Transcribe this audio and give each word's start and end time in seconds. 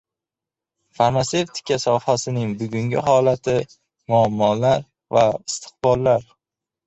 Farmatsevtika 0.99 1.75
sohasining 1.83 2.55
bugungi 2.61 3.03
holati: 3.09 3.55
muammolar 4.13 4.83
va 5.19 5.27
istiqbollar 5.53 6.27